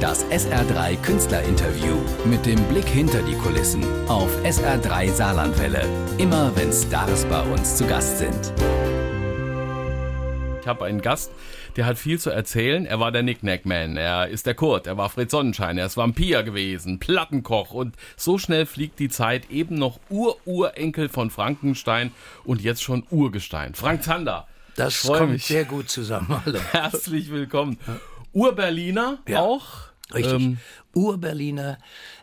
Das 0.00 0.24
SR3 0.26 0.96
Künstlerinterview 1.02 1.96
mit 2.24 2.46
dem 2.46 2.62
Blick 2.68 2.86
hinter 2.86 3.20
die 3.20 3.34
Kulissen 3.34 3.82
auf 4.06 4.30
SR3 4.44 5.10
Saarlandwelle. 5.10 5.84
Immer 6.18 6.54
wenn 6.54 6.72
Stars 6.72 7.24
bei 7.24 7.42
uns 7.42 7.76
zu 7.76 7.84
Gast 7.84 8.18
sind. 8.18 8.52
Ich 10.60 10.68
habe 10.68 10.84
einen 10.84 11.00
Gast, 11.00 11.32
der 11.74 11.84
hat 11.84 11.98
viel 11.98 12.20
zu 12.20 12.30
erzählen. 12.30 12.86
Er 12.86 13.00
war 13.00 13.10
der 13.10 13.22
Knick-Knack-Man, 13.22 13.96
er 13.96 14.28
ist 14.28 14.46
der 14.46 14.54
Kurt, 14.54 14.86
er 14.86 14.96
war 14.96 15.10
Fritz 15.10 15.32
Sonnenschein, 15.32 15.78
er 15.78 15.86
ist 15.86 15.96
Vampir 15.96 16.44
gewesen, 16.44 17.00
Plattenkoch 17.00 17.72
und 17.72 17.96
so 18.16 18.38
schnell 18.38 18.66
fliegt 18.66 19.00
die 19.00 19.08
Zeit. 19.08 19.50
Eben 19.50 19.74
noch 19.74 19.98
Ur-Urenkel 20.10 21.08
von 21.08 21.30
Frankenstein 21.30 22.12
und 22.44 22.60
jetzt 22.60 22.84
schon 22.84 23.02
Urgestein. 23.10 23.74
Frank 23.74 24.04
Zander. 24.04 24.46
Das 24.76 25.02
kommt 25.02 25.32
mich. 25.32 25.46
sehr 25.46 25.64
gut 25.64 25.90
zusammen. 25.90 26.40
Hallo. 26.46 26.60
Herzlich 26.70 27.32
willkommen. 27.32 27.78
Ur-Berliner 28.32 29.18
ja. 29.26 29.40
auch. 29.40 29.87
Richtig. 30.14 30.42
Ähm, 30.42 30.58
Ur-Berliner 30.94 31.78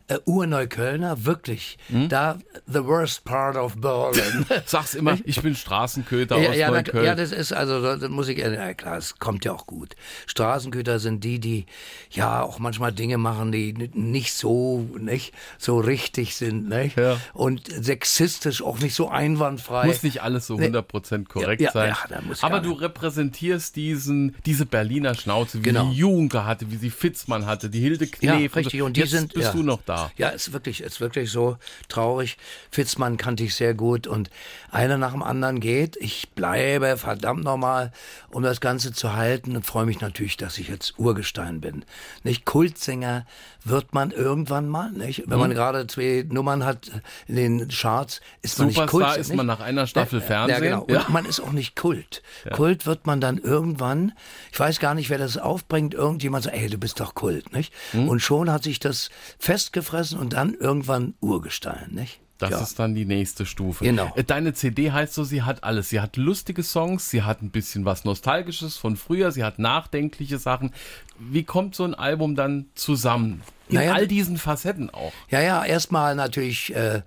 äh, 0.07 0.19
Urneuköllner, 0.25 1.25
wirklich. 1.25 1.77
Hm? 1.87 2.09
Da, 2.09 2.37
the 2.67 2.85
worst 2.85 3.25
part 3.25 3.55
of 3.55 3.75
Berlin. 3.77 4.45
Sag's 4.65 4.93
immer, 4.93 5.17
ich 5.25 5.41
bin 5.41 5.55
Straßenköter 5.55 6.37
ja, 6.37 6.49
aus 6.49 6.55
ja, 6.55 6.69
Neukölln. 6.69 7.05
Ja, 7.05 7.15
das 7.15 7.31
ist, 7.31 7.53
also, 7.53 7.81
das 7.81 8.09
muss 8.09 8.27
ich, 8.27 8.37
ja 8.37 8.73
klar, 8.75 8.97
es 8.97 9.17
kommt 9.17 9.45
ja 9.45 9.53
auch 9.53 9.65
gut. 9.65 9.95
Straßenköter 10.27 10.99
sind 10.99 11.23
die, 11.23 11.39
die, 11.39 11.65
ja, 12.11 12.43
auch 12.43 12.59
manchmal 12.59 12.91
Dinge 12.91 13.17
machen, 13.17 13.51
die 13.51 13.73
nicht 13.73 14.33
so, 14.33 14.87
nicht, 14.99 15.33
so 15.57 15.79
richtig 15.79 16.35
sind, 16.35 16.69
nicht? 16.69 16.97
Ja. 16.97 17.17
Und 17.33 17.67
sexistisch 17.67 18.61
auch 18.61 18.79
nicht 18.79 18.93
so 18.93 19.09
einwandfrei. 19.09 19.87
Muss 19.87 20.03
nicht 20.03 20.21
alles 20.21 20.45
so 20.45 20.55
100% 20.55 21.25
korrekt 21.25 21.61
ja, 21.61 21.71
sein. 21.71 21.95
Ja, 22.11 22.21
muss 22.21 22.43
Aber 22.43 22.59
du 22.59 22.73
repräsentierst 22.73 23.75
diesen, 23.75 24.35
diese 24.45 24.67
Berliner 24.67 25.15
Schnauze, 25.15 25.59
wie 25.59 25.63
genau. 25.63 25.89
die 25.89 25.97
Juncker 25.97 26.45
hatte, 26.45 26.69
wie 26.69 26.77
sie 26.77 26.91
Fitzmann 26.91 27.47
hatte, 27.47 27.71
die 27.71 27.79
Hilde 27.79 28.05
Knef. 28.05 28.54
Ja, 28.55 28.61
richtig. 28.61 28.81
Und 28.81 28.97
die 28.97 29.01
Jetzt 29.01 29.11
sind, 29.11 29.33
bist 29.33 29.53
du 29.53 29.63
noch 29.63 29.81
da. 29.85 30.11
Ja, 30.17 30.29
ist 30.29 30.53
wirklich, 30.53 30.81
ist 30.81 31.01
wirklich 31.01 31.31
so 31.31 31.57
traurig. 31.89 32.37
Fitzmann 32.71 33.17
kannte 33.17 33.43
ich 33.43 33.55
sehr 33.55 33.73
gut 33.73 34.07
und 34.07 34.29
einer 34.71 34.97
nach 34.97 35.11
dem 35.11 35.23
anderen 35.23 35.59
geht. 35.59 35.97
Ich 35.97 36.29
bleibe 36.29 36.97
verdammt 36.97 37.43
nochmal, 37.43 37.91
um 38.31 38.43
das 38.43 38.61
Ganze 38.61 38.93
zu 38.93 39.13
halten 39.13 39.55
und 39.55 39.65
freue 39.65 39.85
mich 39.85 40.01
natürlich, 40.01 40.37
dass 40.37 40.57
ich 40.57 40.69
jetzt 40.69 40.97
Urgestein 40.97 41.61
bin. 41.61 41.85
Nicht 42.23 42.45
Kultsänger 42.45 43.25
wird 43.63 43.93
man 43.93 44.11
irgendwann 44.11 44.69
mal, 44.69 44.91
nicht? 44.91 45.23
Wenn 45.27 45.39
man 45.39 45.49
mhm. 45.49 45.55
gerade 45.55 45.87
zwei 45.87 46.25
Nummern 46.29 46.63
hat 46.63 46.91
in 47.27 47.35
den 47.35 47.67
Charts, 47.69 48.21
ist 48.41 48.59
man 48.59 48.69
Superstar 48.69 48.99
nicht 48.99 49.07
Kult. 49.07 49.17
ist 49.17 49.35
man 49.35 49.45
nach 49.45 49.59
einer 49.59 49.87
Staffel 49.87 50.19
ja, 50.19 50.25
Fernsehen. 50.25 50.63
Ja, 50.63 50.69
genau. 50.69 50.85
Ja. 50.87 51.01
Und 51.01 51.09
man 51.09 51.25
ist 51.25 51.39
auch 51.39 51.51
nicht 51.51 51.75
Kult. 51.75 52.21
Ja. 52.45 52.51
Kult 52.51 52.85
wird 52.85 53.07
man 53.07 53.19
dann 53.19 53.39
irgendwann, 53.39 54.13
ich 54.51 54.59
weiß 54.59 54.79
gar 54.79 54.93
nicht, 54.93 55.09
wer 55.09 55.17
das 55.17 55.37
aufbringt, 55.37 55.93
irgendjemand 55.93 56.43
sagt, 56.43 56.55
ey, 56.55 56.69
du 56.69 56.77
bist 56.77 56.99
doch 56.99 57.15
Kult, 57.15 57.53
nicht? 57.53 57.73
Mhm. 57.93 58.09
Und 58.09 58.19
schon 58.19 58.44
hat 58.51 58.63
sich 58.63 58.79
das 58.79 59.09
festgefressen 59.39 60.19
und 60.19 60.33
dann 60.33 60.53
irgendwann 60.53 61.15
Urgestein, 61.21 61.91
nicht? 61.91 62.19
Das 62.37 62.49
ja. 62.49 62.59
ist 62.59 62.79
dann 62.79 62.95
die 62.95 63.05
nächste 63.05 63.45
Stufe. 63.45 63.85
Genau. 63.85 64.11
Äh, 64.15 64.25
deine 64.25 64.53
CD 64.53 64.91
heißt 64.91 65.13
so, 65.13 65.23
sie 65.23 65.43
hat 65.43 65.63
alles. 65.63 65.89
Sie 65.89 66.01
hat 66.01 66.17
lustige 66.17 66.63
Songs, 66.63 67.09
sie 67.09 67.23
hat 67.23 67.41
ein 67.41 67.49
bisschen 67.49 67.85
was 67.85 68.03
Nostalgisches 68.03 68.75
von 68.75 68.97
früher, 68.97 69.31
sie 69.31 69.43
hat 69.43 69.57
nachdenkliche 69.57 70.37
Sachen. 70.37 70.73
Wie 71.17 71.43
kommt 71.43 71.75
so 71.75 71.85
ein 71.85 71.93
Album 71.93 72.35
dann 72.35 72.65
zusammen? 72.75 73.41
In 73.69 73.75
naja, 73.75 73.93
all 73.93 74.07
diesen 74.07 74.37
Facetten 74.37 74.89
auch. 74.89 75.13
Ja, 75.29 75.41
ja, 75.41 75.63
erstmal 75.63 76.13
natürlich 76.15 76.75
äh, 76.75 77.03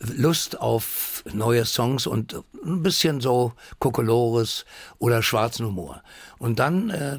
Lust 0.00 0.60
auf 0.60 1.22
neue 1.32 1.64
Songs 1.64 2.08
und 2.08 2.42
ein 2.64 2.82
bisschen 2.82 3.20
so 3.20 3.52
Kokolores 3.78 4.66
oder 4.98 5.22
schwarzen 5.22 5.66
Humor. 5.66 6.02
Und 6.38 6.58
dann 6.58 6.90
äh, 6.90 7.18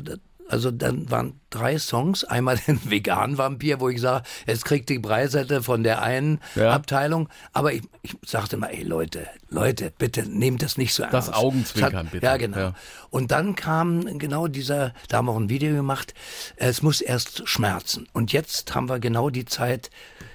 also 0.54 0.70
dann 0.70 1.09
waren 1.09 1.40
drei 1.50 1.80
Songs. 1.80 2.23
Einmal 2.23 2.58
den 2.68 2.80
veganen 2.90 3.40
Vampir, 3.40 3.80
wo 3.80 3.90
ich 3.90 4.00
sage, 4.00 4.23
es 4.46 4.64
kriegt 4.64 4.88
die 4.90 5.00
Preisette 5.00 5.64
von 5.64 5.82
der 5.82 6.04
einen 6.04 6.40
ja. 6.54 6.72
Abteilung. 6.72 7.28
Aber 7.54 7.73
ich, 7.73 7.82
ich 8.04 8.16
sagte 8.23 8.58
mal, 8.58 8.68
ey 8.68 8.84
Leute, 8.84 9.28
Leute, 9.50 9.92
bitte 9.98 10.30
nehmt 10.30 10.61
das 10.61 10.77
nicht 10.77 10.94
so 10.94 11.02
ernst. 11.02 11.30
Das 11.30 11.33
Augenzwinkern, 11.33 12.08
bitte. 12.11 12.23
Ja, 12.23 12.38
genau. 12.38 12.58
Ja. 12.58 12.73
Und 13.10 13.32
dann 13.32 13.55
kam 13.55 14.20
genau 14.20 14.48
dieser, 14.48 14.94
da 15.10 15.17
haben 15.17 15.26
wir 15.26 15.32
auch 15.32 15.39
ein 15.39 15.50
Video 15.50 15.73
gemacht, 15.73 16.14
es 16.56 16.83
muss 16.83 17.02
erst 17.02 17.50
schmerzen. 17.50 18.08
Und 18.14 18.32
jetzt 18.32 18.76
haben 18.76 18.88
wir 18.88 19.00
genau 19.00 19.32
die 19.32 19.45
Zeit, 19.45 19.89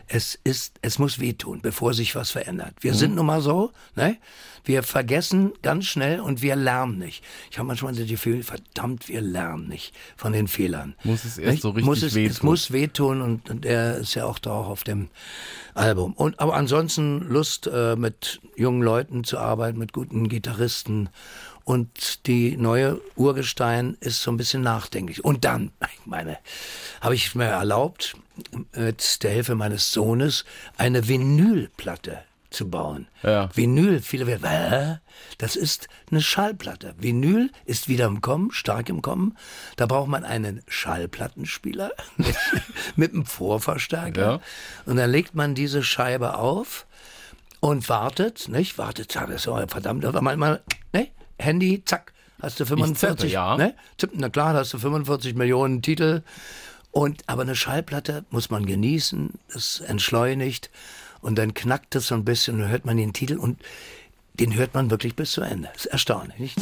es 0.08 0.38
ist, 0.42 0.78
es 0.82 0.98
muss 0.98 1.18
wehtun, 1.18 1.60
bevor 1.60 1.94
sich 1.94 2.14
was 2.14 2.30
verändert. 2.30 2.74
Wir 2.80 2.92
mhm. 2.92 2.96
sind 2.96 3.14
nun 3.14 3.26
mal 3.26 3.40
so, 3.40 3.72
ne? 3.94 4.16
Wir 4.64 4.82
vergessen 4.82 5.52
ganz 5.62 5.86
schnell 5.86 6.20
und 6.20 6.42
wir 6.42 6.54
lernen 6.54 6.98
nicht. 6.98 7.24
Ich 7.50 7.58
habe 7.58 7.66
manchmal 7.66 7.94
das 7.94 8.06
Gefühl, 8.06 8.42
verdammt, 8.42 9.08
wir 9.08 9.22
lernen 9.22 9.66
nicht 9.68 9.94
von 10.16 10.32
den 10.32 10.46
Fehlern. 10.46 10.94
Muss 11.04 11.24
es 11.24 11.38
erst 11.38 11.50
nicht? 11.52 11.62
so 11.62 11.70
richtig 11.70 11.86
muss 11.86 12.02
es, 12.02 12.14
wehtun. 12.14 12.30
Es 12.30 12.42
muss 12.42 12.70
wehtun 12.72 13.22
und, 13.22 13.48
und 13.48 13.64
er 13.64 13.96
ist 13.96 14.14
ja 14.14 14.26
auch 14.26 14.38
da 14.38 14.50
auch 14.50 14.68
auf 14.68 14.84
dem 14.84 15.08
Album. 15.74 16.12
Und 16.12 16.38
aber 16.40 16.54
ansonsten 16.54 17.20
Lust 17.20 17.66
äh, 17.72 17.96
mit 17.96 18.40
jungen 18.56 18.82
Leuten 18.82 19.24
zu 19.24 19.38
arbeiten, 19.38 19.78
mit 19.78 19.92
guten 19.92 20.28
Gitarristen 20.28 21.08
und 21.68 22.26
die 22.26 22.56
neue 22.56 22.98
Urgestein 23.14 23.98
ist 24.00 24.22
so 24.22 24.30
ein 24.30 24.38
bisschen 24.38 24.62
nachdenklich. 24.62 25.24
Und 25.24 25.44
dann, 25.44 25.70
ich 25.82 26.06
meine, 26.06 26.38
habe 27.00 27.14
ich 27.14 27.34
mir 27.34 27.44
erlaubt, 27.44 28.16
mit 28.74 29.22
der 29.22 29.30
Hilfe 29.30 29.54
meines 29.54 29.92
Sohnes 29.92 30.44
eine 30.76 31.08
Vinylplatte 31.08 32.20
zu 32.50 32.70
bauen. 32.70 33.08
Ja. 33.22 33.50
Vinyl, 33.54 34.00
viele 34.00 34.26
werden, 34.26 35.00
das 35.38 35.56
ist 35.56 35.88
eine 36.10 36.20
Schallplatte. 36.20 36.94
Vinyl 36.98 37.50
ist 37.66 37.88
wieder 37.88 38.06
im 38.06 38.20
Kommen, 38.20 38.50
stark 38.52 38.88
im 38.88 39.02
Kommen. 39.02 39.36
Da 39.76 39.86
braucht 39.86 40.08
man 40.08 40.24
einen 40.24 40.62
Schallplattenspieler 40.66 41.92
mit 42.96 43.12
einem 43.12 43.26
Vorverstärker. 43.26 44.20
Ja. 44.20 44.40
Und 44.86 44.96
dann 44.96 45.10
legt 45.10 45.34
man 45.34 45.54
diese 45.54 45.82
Scheibe 45.82 46.38
auf 46.38 46.86
und 47.60 47.88
wartet, 47.88 48.48
nicht? 48.48 48.78
Wartet, 48.78 49.14
das 49.14 49.46
ist 49.46 49.70
verdammt, 49.70 50.04
aber 50.04 50.22
manchmal, 50.22 50.62
ne? 50.92 51.08
Handy, 51.38 51.84
zack, 51.84 52.12
hast 52.40 52.58
du 52.60 52.66
45, 52.66 53.20
zippe, 53.20 53.32
ja. 53.32 53.56
ne? 53.56 53.74
Na 54.14 54.28
klar, 54.28 54.54
hast 54.54 54.72
du 54.72 54.78
45 54.78 55.34
Millionen 55.34 55.82
Titel. 55.82 56.22
Und, 56.90 57.22
aber 57.26 57.42
eine 57.42 57.54
Schallplatte 57.54 58.24
muss 58.30 58.50
man 58.50 58.66
genießen, 58.66 59.34
es 59.54 59.80
entschleunigt 59.80 60.70
und 61.20 61.36
dann 61.36 61.54
knackt 61.54 61.94
es 61.94 62.08
so 62.08 62.14
ein 62.14 62.24
bisschen 62.24 62.54
und 62.56 62.60
dann 62.62 62.70
hört 62.70 62.86
man 62.86 62.96
den 62.96 63.12
Titel 63.12 63.36
und 63.36 63.60
den 64.34 64.54
hört 64.54 64.74
man 64.74 64.90
wirklich 64.90 65.14
bis 65.14 65.32
zu 65.32 65.42
Ende. 65.42 65.68
Das 65.74 65.84
ist 65.84 65.92
erstaunlich, 65.92 66.38
nicht? 66.38 66.56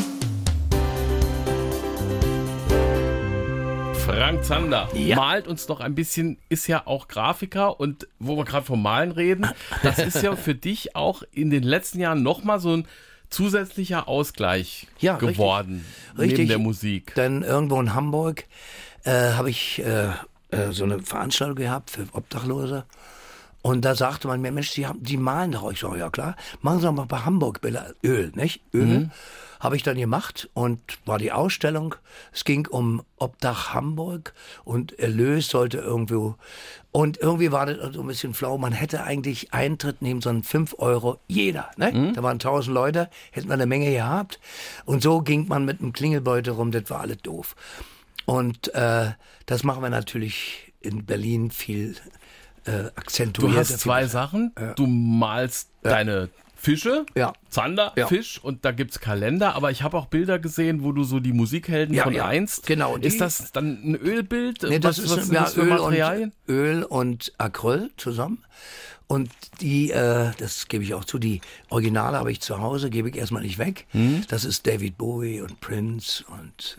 Frank 4.04 4.44
Zander 4.44 4.88
ja. 4.94 5.16
malt 5.16 5.48
uns 5.48 5.68
noch 5.68 5.80
ein 5.80 5.94
bisschen, 5.94 6.38
ist 6.48 6.68
ja 6.68 6.86
auch 6.86 7.08
Grafiker 7.08 7.80
und 7.80 8.06
wo 8.18 8.36
wir 8.36 8.44
gerade 8.44 8.64
vom 8.64 8.82
Malen 8.82 9.10
reden, 9.10 9.48
das 9.82 9.98
ist 9.98 10.22
ja 10.22 10.36
für 10.36 10.54
dich 10.54 10.94
auch 10.94 11.22
in 11.32 11.50
den 11.50 11.62
letzten 11.62 12.00
Jahren 12.00 12.22
nochmal 12.22 12.60
so 12.60 12.76
ein 12.76 12.86
zusätzlicher 13.30 14.08
Ausgleich 14.08 14.86
ja, 15.00 15.16
geworden 15.16 15.84
richtig. 16.10 16.16
neben 16.16 16.30
richtig. 16.30 16.48
der 16.48 16.58
Musik. 16.58 17.14
Denn 17.16 17.42
irgendwo 17.42 17.80
in 17.80 17.94
Hamburg 17.94 18.44
äh, 19.06 19.32
habe 19.32 19.50
ich 19.50 19.82
äh, 19.84 20.08
äh, 20.50 20.72
so 20.72 20.84
eine 20.84 21.00
Veranstaltung 21.00 21.56
gehabt 21.56 21.90
für 21.90 22.06
Obdachlose. 22.12 22.84
Und 23.62 23.84
da 23.84 23.96
sagte 23.96 24.28
man 24.28 24.40
mir, 24.40 24.52
Mensch, 24.52 24.72
die, 24.72 24.86
haben, 24.86 25.02
die 25.02 25.16
malen 25.16 25.52
doch. 25.52 25.72
Ich 25.72 25.80
sage, 25.80 25.98
ja 25.98 26.08
klar, 26.08 26.36
machen 26.62 26.78
Sie 26.78 26.86
doch 26.86 26.92
mal 26.92 27.06
bei 27.06 27.18
Hamburg. 27.18 27.60
Öl, 28.04 28.32
nicht? 28.34 28.60
Öl. 28.72 28.84
Mhm. 28.84 29.10
Habe 29.58 29.74
ich 29.74 29.82
dann 29.82 29.96
gemacht 29.96 30.48
und 30.54 30.80
war 31.04 31.18
die 31.18 31.32
Ausstellung. 31.32 31.96
Es 32.32 32.44
ging 32.44 32.68
um 32.68 33.02
Obdach 33.16 33.74
Hamburg 33.74 34.34
und 34.64 34.96
Erlös 34.98 35.48
sollte 35.48 35.78
irgendwo. 35.78 36.36
Und 36.92 37.18
irgendwie 37.18 37.50
war 37.50 37.66
das 37.66 37.94
so 37.94 38.02
ein 38.02 38.06
bisschen 38.06 38.34
flau. 38.34 38.56
Man 38.58 38.72
hätte 38.72 39.02
eigentlich 39.02 39.52
Eintritt 39.52 40.00
nehmen 40.00 40.20
sollen, 40.20 40.44
5 40.44 40.76
Euro 40.78 41.18
jeder. 41.26 41.70
Ne? 41.76 41.90
Mhm. 41.90 42.14
Da 42.14 42.22
waren 42.22 42.34
1000 42.34 42.72
Leute, 42.72 43.10
hätten 43.32 43.48
wir 43.48 43.54
eine 43.54 43.66
Menge 43.66 43.90
gehabt. 43.90 44.38
Und 44.84 45.02
so 45.02 45.22
ging 45.22 45.48
man 45.48 45.64
mit 45.64 45.80
einem 45.80 45.92
Klingelbeutel 45.92 46.52
rum, 46.52 46.70
das 46.70 46.88
war 46.88 47.00
alles 47.00 47.18
doof. 47.18 47.56
Und 48.26 48.74
äh, 48.74 49.12
das 49.46 49.64
machen 49.64 49.82
wir 49.82 49.90
natürlich 49.90 50.72
in 50.80 51.06
Berlin 51.06 51.50
viel 51.50 51.96
äh, 52.66 52.90
akzentuiert. 52.96 53.54
Du 53.54 53.58
hast 53.58 53.80
zwei 53.80 54.06
Sachen. 54.06 54.52
Ja. 54.58 54.74
Du 54.74 54.86
malst 54.86 55.70
ja. 55.82 55.90
deine 55.90 56.28
Fische, 56.58 57.04
ja. 57.14 57.32
Zander, 57.48 57.92
ja. 57.96 58.08
Fisch 58.08 58.42
und 58.42 58.64
da 58.64 58.72
gibt's 58.72 58.98
Kalender, 58.98 59.54
aber 59.54 59.70
ich 59.70 59.82
habe 59.82 59.96
auch 59.96 60.06
Bilder 60.06 60.38
gesehen, 60.38 60.82
wo 60.82 60.90
du 60.90 61.04
so 61.04 61.20
die 61.20 61.32
Musikhelden 61.32 61.94
ja, 61.94 62.02
von 62.04 62.14
ja. 62.14 62.26
einst. 62.26 62.66
Genau. 62.66 62.96
ist 62.96 63.20
das 63.20 63.52
dann 63.52 63.78
ein 63.84 63.94
Ölbild? 63.94 64.62
Nee, 64.62 64.78
das 64.78 64.98
was, 64.98 65.18
ist 65.18 65.32
was, 65.32 65.54
ja, 65.54 65.62
Öl, 65.62 65.78
und, 65.78 66.32
Öl 66.48 66.82
und 66.82 67.32
Acryl 67.38 67.90
zusammen. 67.96 68.42
Und 69.08 69.30
die, 69.60 69.92
äh, 69.92 70.32
das 70.38 70.66
gebe 70.66 70.82
ich 70.82 70.94
auch 70.94 71.04
zu, 71.04 71.18
die 71.18 71.40
Originale 71.68 72.18
habe 72.18 72.32
ich 72.32 72.40
zu 72.40 72.60
Hause, 72.60 72.90
gebe 72.90 73.08
ich 73.08 73.16
erstmal 73.16 73.42
nicht 73.42 73.58
weg. 73.58 73.86
Hm? 73.90 74.24
Das 74.28 74.44
ist 74.44 74.66
David 74.66 74.98
Bowie 74.98 75.40
und 75.40 75.60
Prince 75.60 76.24
und 76.28 76.78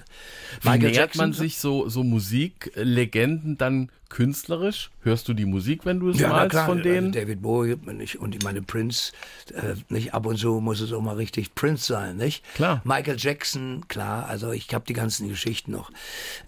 Michael 0.61 0.79
Wie 0.79 0.85
nähert 0.85 0.95
Jackson. 0.95 1.19
man 1.19 1.33
sich 1.33 1.57
so, 1.57 1.87
so 1.87 2.03
Musiklegenden 2.03 3.57
dann 3.57 3.89
künstlerisch? 4.09 4.89
Hörst 5.01 5.27
du 5.27 5.33
die 5.33 5.45
Musik, 5.45 5.85
wenn 5.85 5.99
du 5.99 6.09
es 6.09 6.19
Ja, 6.19 6.29
malst 6.29 6.57
von 6.57 6.81
denen? 6.81 7.07
Also 7.07 7.19
David 7.19 7.41
Bowie 7.41 7.77
nicht, 7.93 8.19
und 8.19 8.35
ich 8.35 8.43
meine 8.43 8.61
Prince, 8.61 9.11
äh, 9.53 9.75
nicht 9.89 10.13
ab 10.13 10.25
und 10.25 10.37
zu 10.37 10.59
muss 10.59 10.81
es 10.81 10.91
auch 10.93 11.01
mal 11.01 11.15
richtig 11.15 11.55
Prince 11.55 11.85
sein, 11.85 12.17
nicht? 12.17 12.43
Klar. 12.55 12.81
Michael 12.83 13.17
Jackson, 13.17 13.85
klar, 13.87 14.27
also 14.27 14.51
ich 14.51 14.73
habe 14.73 14.85
die 14.87 14.93
ganzen 14.93 15.29
Geschichten 15.29 15.71
noch 15.71 15.91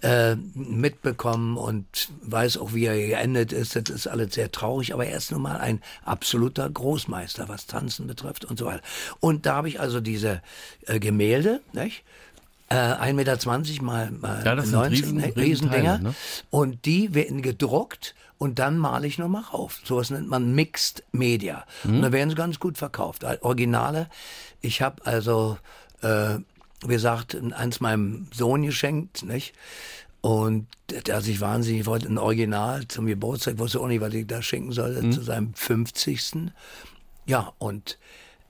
äh, 0.01 0.35
mitbekommen 0.35 1.57
und 1.57 2.09
weiß 2.21 2.57
auch, 2.57 2.73
wie 2.73 2.85
er 2.85 2.97
geendet 2.97 3.51
ist. 3.51 3.75
Das 3.75 3.89
ist 3.89 4.07
alles 4.07 4.33
sehr 4.33 4.51
traurig, 4.51 4.94
aber 4.94 5.06
er 5.06 5.17
ist 5.17 5.31
nun 5.31 5.41
mal 5.41 5.57
ein 5.57 5.81
absoluter 6.03 6.69
Großmeister, 6.69 7.50
was 7.50 7.67
Tanzen 7.67 8.07
betrifft 8.07 8.45
und 8.45 8.59
so 8.59 8.65
weiter. 8.65 8.81
Und 9.19 9.45
da 9.45 9.56
habe 9.56 9.69
ich 9.69 9.79
also 9.79 10.01
diese 10.01 10.41
äh, 10.85 11.00
Gemälde, 11.00 11.61
nicht? 11.73 12.03
Äh, 12.71 12.75
1,20 12.75 13.13
Meter 13.13 13.83
mal, 13.83 14.12
mal 14.12 14.45
Ja, 14.45 14.56
das 14.56 14.66
sind 14.66 14.74
90, 14.75 15.01
riesen- 15.04 15.18
ne? 15.18 15.24
riesen 15.25 15.39
Riesendinger. 15.39 15.98
Ne? 16.00 16.16
Und 16.51 16.86
die 16.86 17.13
werden 17.16 17.42
gedruckt 17.42 18.13
und 18.38 18.60
dann 18.60 18.77
male 18.77 19.07
ich 19.07 19.18
nochmal 19.18 19.42
rauf. 19.44 19.81
Sowas 19.83 20.12
nennt 20.12 20.30
man 20.30 20.54
Mixed 20.54 21.04
Media. 21.12 21.66
Und 21.83 22.01
da 22.04 22.12
werden 22.12 22.30
sie 22.30 22.36
ganz 22.36 22.60
gut 22.60 22.77
verkauft. 22.77 23.25
Al- 23.25 23.39
Originale. 23.42 24.07
Ich 24.62 24.81
habe 24.83 25.06
also, 25.06 25.57
äh, 26.01 26.36
wie 26.86 26.94
gesagt, 26.94 27.36
eins 27.54 27.80
meinem 27.80 28.27
Sohn 28.33 28.62
geschenkt, 28.62 29.24
nicht? 29.24 29.54
Und 30.21 30.68
der 31.07 31.21
sich 31.21 31.42
wahnsinnig 31.42 31.86
wollte, 31.86 32.07
ein 32.07 32.18
Original 32.18 32.88
zum 32.88 33.06
Geburtstag, 33.07 33.57
wusste 33.57 33.80
auch 33.80 33.88
nicht, 33.88 34.01
was 34.01 34.13
ich 34.13 34.27
da 34.27 34.42
schenken 34.42 34.74
sollte, 34.74 35.10
zu 35.10 35.21
seinem 35.21 35.54
50. 35.56 36.51
Ja, 37.25 37.54
und 37.57 37.98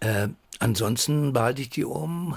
äh, 0.01 0.29
ansonsten 0.61 1.31
behalte 1.31 1.61
ich 1.61 1.69
die 1.69 1.85
oben 1.85 2.35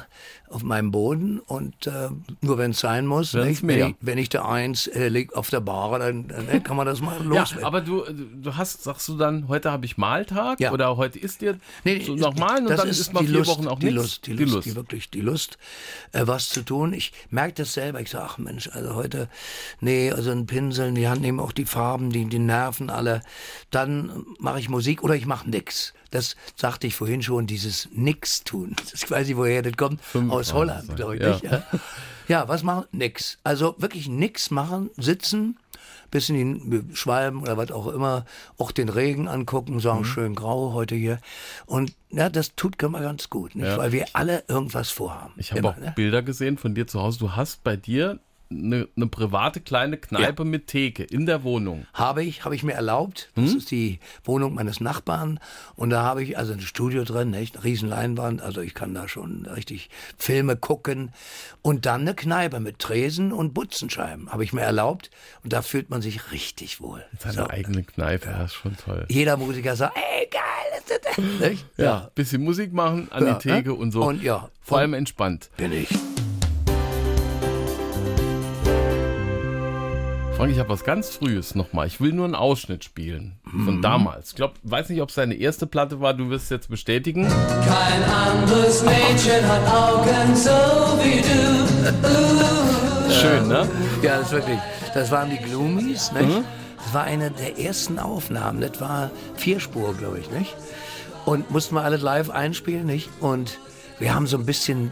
auf 0.49 0.63
meinem 0.63 0.91
Boden 0.93 1.41
und 1.41 1.87
äh, 1.89 2.09
nur 2.41 2.57
wenn 2.59 2.71
es 2.73 2.79
sein 2.81 3.05
muss, 3.07 3.33
nicht? 3.35 3.67
Wenn, 3.67 3.89
ich, 3.89 3.95
wenn 4.01 4.19
ich 4.19 4.29
da 4.29 4.45
eins 4.45 4.87
äh, 4.87 5.09
liegt 5.09 5.35
auf 5.35 5.51
der 5.51 5.61
Bar, 5.61 5.99
dann, 5.99 6.29
dann 6.29 6.47
äh, 6.49 6.61
kann 6.61 6.77
man 6.77 6.87
das 6.87 7.01
mal 7.01 7.17
Ja, 7.19 7.25
loswerden. 7.41 7.65
aber 7.65 7.81
du, 7.81 8.05
du 8.05 8.55
hast, 8.57 8.85
sagst 8.85 9.09
du 9.09 9.17
dann, 9.17 9.49
heute 9.49 9.73
habe 9.73 9.87
ich 9.87 9.97
Maltag 9.97 10.61
Ja. 10.61 10.71
oder 10.73 10.97
heute 10.97 11.19
ist 11.19 11.41
dir 11.41 11.59
Nee, 11.85 12.01
so 12.05 12.15
noch 12.15 12.37
malen 12.37 12.67
und 12.67 12.79
dann 12.79 12.87
ist 12.89 13.01
ist 13.01 13.13
mal 13.13 13.21
die 13.21 13.29
vier 13.29 13.39
Lust, 13.39 13.51
Wochen 13.51 13.67
auch 13.67 13.79
die 13.81 13.87
nichts. 13.87 14.03
Lust, 14.03 14.27
die 14.27 14.33
Lust, 14.35 14.67
die 14.67 14.77
wirklich 14.77 15.11
die 15.11 15.21
Lust, 15.21 15.59
äh, 16.13 16.27
was 16.27 16.51
zu 16.51 16.63
tun. 16.63 16.93
Ich 16.93 17.13
merke 17.31 17.55
das 17.55 17.73
selber. 17.73 18.01
Ich 18.01 18.11
sage, 18.11 18.27
ach 18.29 18.39
Mensch, 18.39 18.69
also 18.73 18.95
heute, 18.95 19.29
nee, 19.81 20.13
also 20.13 20.31
ein 20.31 20.47
Pinsel 20.47 20.89
in 20.91 20.95
die 20.95 21.09
Hand 21.09 21.23
nehmen, 21.23 21.41
auch 21.41 21.53
die 21.53 21.65
Farben, 21.67 22.11
die, 22.11 22.27
die 22.27 22.39
Nerven 22.39 22.89
alle. 22.91 23.23
Dann 23.71 24.25
mache 24.39 24.61
ich 24.61 24.69
Musik 24.69 25.03
oder 25.03 25.17
ich 25.17 25.27
mache 25.27 25.49
nix. 25.51 25.95
Das 26.13 26.37
sagte 26.57 26.87
ich 26.87 26.95
vorhin 26.95 27.23
schon, 27.23 27.49
dieses 27.49 27.89
Nix 27.93 28.45
tun. 28.45 28.77
Ich 28.95 29.11
weiß 29.11 29.27
nicht, 29.27 29.37
woher 29.37 29.63
das 29.63 29.77
kommt. 29.77 30.01
Aus 30.31 30.53
Holland, 30.53 30.95
glaube 30.95 31.17
ich. 31.17 31.23
Ja. 31.23 31.31
Nicht? 31.33 31.43
Ja. 31.45 31.63
ja, 32.29 32.49
was 32.49 32.63
machen? 32.63 32.85
Nix. 32.93 33.39
Also 33.43 33.75
wirklich 33.79 34.09
nix 34.09 34.51
machen, 34.51 34.91
sitzen, 34.97 35.59
bisschen 36.11 36.71
die 36.71 36.95
Schwalben 36.95 37.41
oder 37.41 37.57
was 37.57 37.71
auch 37.73 37.87
immer, 37.89 38.27
auch 38.59 38.71
den 38.71 38.89
Regen 38.91 39.29
angucken, 39.29 39.81
sagen, 39.81 40.01
Mhm. 40.01 40.05
schön 40.05 40.35
grau 40.35 40.73
heute 40.75 40.95
hier. 40.95 41.19
Und 41.67 41.95
ja, 42.11 42.29
das 42.29 42.55
tut 42.55 42.81
immer 42.83 43.01
ganz 43.01 43.31
gut, 43.31 43.55
nicht? 43.57 43.67
Ja. 43.67 43.79
weil 43.79 43.93
wir 43.93 44.05
alle 44.13 44.45
irgendwas 44.47 44.91
vorhaben. 44.91 45.33
Ich 45.39 45.53
habe 45.53 45.67
auch 45.69 45.77
ne? 45.79 45.93
Bilder 45.97 46.23
gesehen 46.23 46.59
von 46.59 46.75
dir 46.75 46.87
zu 46.87 47.01
Hause. 47.01 47.19
Du 47.19 47.33
hast 47.35 47.65
bei 47.65 47.77
dir 47.77 48.21
eine, 48.65 48.89
eine 48.97 49.07
private 49.07 49.61
kleine 49.61 49.97
Kneipe 49.99 50.45
mit 50.45 50.67
Theke 50.67 51.03
in 51.05 51.27
der 51.27 51.43
Wohnung. 51.45 51.87
Habe 51.95 52.23
ich, 52.25 52.45
habe 52.45 52.55
ich 52.55 52.63
mir 52.63 52.73
erlaubt. 52.75 53.31
Hm? 53.35 53.45
Das 53.47 53.55
ist 53.55 53.71
die 53.71 53.99
Wohnung 54.25 54.55
meines 54.55 54.81
Nachbarn. 54.81 55.41
Und 55.75 55.91
da 55.91 56.03
habe 56.03 56.23
ich 56.23 56.37
also 56.39 56.53
ein 56.53 56.61
Studio 56.61 57.05
drin, 57.05 57.31
nicht? 57.31 57.57
Eine 57.57 57.65
riesen 57.65 57.89
Leinwand. 57.89 58.43
Also 58.43 58.61
ich 58.61 58.75
kann 58.75 58.95
da 58.95 59.09
schon 59.09 59.47
richtig 59.47 59.91
Filme 60.19 60.57
gucken. 60.57 61.13
Und 61.63 61.87
dann 61.87 62.03
eine 62.03 62.15
Kneipe 62.15 62.61
mit 62.61 62.79
Tresen 62.79 63.33
und 63.33 63.55
Butzenscheiben. 63.55 64.31
Habe 64.33 64.45
ich 64.45 64.53
mir 64.53 64.63
erlaubt. 64.63 65.11
Und 65.45 65.53
da 65.53 65.63
fühlt 65.63 65.91
man 65.91 66.03
sich 66.03 66.33
richtig 66.33 66.81
wohl. 66.81 67.05
Seine 67.19 67.35
So. 67.35 67.49
eigene 67.51 67.83
Kneipe, 67.83 68.29
ja. 68.31 68.45
ist 68.45 68.55
schon 68.55 68.77
toll. 68.77 69.07
Jeder 69.09 69.37
Musiker 69.37 69.77
sagt, 69.77 69.97
ey, 69.97 70.29
geil, 70.31 70.41
ist 70.79 70.91
das 70.91 71.15
denn? 71.17 71.39
Nicht? 71.51 71.67
Ja, 71.77 72.11
bisschen 72.15 72.43
Musik 72.43 72.73
machen, 72.73 73.09
an 73.11 73.27
Ja, 73.27 73.35
die 73.35 73.49
Theke 73.49 73.69
ne? 73.71 73.75
und 73.75 73.93
so. 73.93 74.03
Und 74.05 74.23
ja, 74.23 74.49
Vor 74.61 74.77
und- 74.77 74.81
allem 74.83 74.95
entspannt. 74.95 75.51
Bin 75.57 75.73
ich. 75.73 75.89
Frank, 80.43 80.55
ich 80.55 80.59
habe 80.59 80.71
was 80.71 80.83
ganz 80.83 81.11
Frühes 81.11 81.55
nochmal. 81.55 81.87
Ich 81.87 82.01
will 82.01 82.13
nur 82.13 82.25
einen 82.25 82.35
Ausschnitt 82.35 82.83
spielen 82.83 83.39
von 83.45 83.77
Mhm. 83.77 83.83
damals. 83.83 84.31
Ich 84.31 84.35
glaube, 84.35 84.55
weiß 84.65 84.89
nicht, 84.89 85.01
ob 85.01 85.11
es 85.11 85.15
deine 85.15 85.35
erste 85.35 85.69
Platte 85.69 86.01
war. 86.01 86.15
Du 86.15 86.31
wirst 86.31 86.47
es 86.47 86.51
jetzt 86.51 86.69
bestätigen. 86.69 87.29
Kein 87.29 88.03
anderes 88.03 88.83
Mädchen 88.83 89.47
hat 89.47 89.65
Augen 89.73 90.35
so 90.35 90.51
wie 91.01 91.21
du. 91.23 93.13
Schön, 93.13 93.47
ne? 93.47 93.69
Ja, 94.03 94.17
das 94.17 94.27
ist 94.27 94.33
wirklich. 94.33 94.59
Das 94.93 95.13
waren 95.13 95.31
die 95.31 95.37
Gloomies, 95.37 96.11
nicht? 96.11 96.27
Mhm. 96.29 96.45
Das 96.77 96.93
war 96.93 97.05
eine 97.05 97.31
der 97.31 97.61
ersten 97.61 98.01
Aufnahmen. 98.01 98.61
Das 98.61 98.81
war 98.81 99.13
Vierspur, 99.37 99.95
glaube 99.95 100.19
ich, 100.19 100.29
nicht? 100.33 100.57
Und 101.25 101.53
mussten 101.53 101.77
wir 101.77 101.83
alle 101.83 101.99
live 101.99 102.31
einspielen, 102.31 102.85
nicht? 102.87 103.11
Und 103.21 103.61
wir 104.01 104.13
haben 104.13 104.27
so 104.27 104.39
ein 104.39 104.45
bisschen 104.45 104.91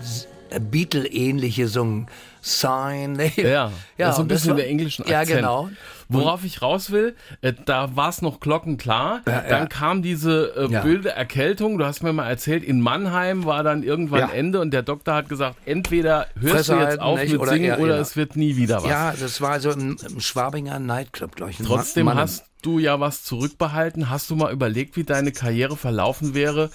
Beatle-ähnliche 0.58 1.69
so 1.69 1.85
ein 1.85 2.06
Sign. 2.43 3.19
Ja, 3.37 3.70
ist 3.99 4.17
so 4.17 4.23
ein 4.23 4.29
bisschen 4.29 4.50
war- 4.50 4.56
der 4.56 4.69
englischen 4.69 5.05
Ja, 5.06 5.20
Akzent. 5.20 5.38
genau. 5.41 5.69
Worauf 6.12 6.44
ich 6.44 6.61
raus 6.61 6.91
will, 6.91 7.14
äh, 7.41 7.52
da 7.67 7.94
war 7.94 8.08
es 8.08 8.20
noch 8.20 8.41
glockenklar. 8.41 9.20
Ja, 9.29 9.43
dann 9.43 9.62
ja. 9.62 9.67
kam 9.67 10.02
diese 10.02 10.55
äh, 10.56 10.73
Ja. 10.73 10.82
wilde 10.82 11.11
Erkältung. 11.11 11.79
Du 11.79 11.85
hast 11.85 12.02
mir 12.02 12.12
mal 12.12 12.29
erzählt, 12.29 12.64
in 12.64 12.81
Mannheim 12.81 13.44
war 13.44 13.62
dann 13.62 13.85
irgendwann 13.85 14.20
Ja. 14.20 14.29
Ende 14.31 14.61
und 14.61 14.73
der 14.73 14.82
Doktor 14.82 15.14
hat 15.14 15.29
gesagt, 15.29 15.56
entweder 15.67 16.26
hörst 16.41 16.55
Fresse 16.56 16.73
du 16.73 16.79
jetzt 16.79 16.87
halten, 16.88 17.03
auf 17.03 17.20
nicht? 17.20 17.32
mit 17.32 17.41
Oder- 17.41 17.53
Singen 17.53 17.64
ja, 17.67 17.79
oder 17.79 17.99
es 18.00 18.17
wird 18.17 18.35
nie 18.35 18.56
wieder 18.56 18.82
was. 18.82 18.91
Ja, 18.91 19.12
das 19.19 19.41
war 19.41 19.61
so 19.61 19.70
im, 19.70 19.99
im 20.08 20.20
Schwabinger 20.20 20.81
Nightclub, 20.81 21.37
glaube 21.37 21.53
ich. 21.53 21.58
Trotzdem 21.58 22.06
Mann- 22.06 22.17
hast 22.19 22.44
du 22.62 22.81
ja 22.81 22.99
was 22.99 23.23
zurückbehalten. 23.23 24.11
Hast 24.11 24.31
du 24.31 24.37
mal 24.37 24.53
überlegt, 24.53 24.96
wie 24.96 25.05
deine 25.05 25.31
Karriere 25.31 25.76
verlaufen 25.76 26.35
wäre? 26.35 26.70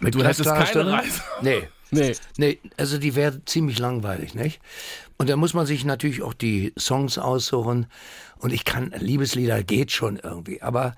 Mit 0.00 0.14
du 0.14 0.22
hättest 0.22 0.44
keine? 0.44 0.92
Reise. 0.92 1.22
Nee. 1.40 1.62
Nee. 1.90 2.14
Nee, 2.36 2.58
also 2.76 2.98
die 2.98 3.14
wäre 3.14 3.44
ziemlich 3.44 3.78
langweilig, 3.78 4.34
nicht? 4.34 4.60
Und 5.20 5.28
da 5.28 5.36
muss 5.36 5.52
man 5.52 5.66
sich 5.66 5.84
natürlich 5.84 6.22
auch 6.22 6.32
die 6.32 6.72
Songs 6.78 7.18
aussuchen. 7.18 7.86
Und 8.38 8.52
ich 8.52 8.64
kann, 8.64 8.94
Liebeslieder 8.96 9.64
geht 9.64 9.90
schon 9.90 10.16
irgendwie. 10.16 10.62
Aber 10.62 10.94